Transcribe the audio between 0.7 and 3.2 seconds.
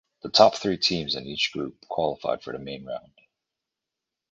teams in each group qualified for the main round.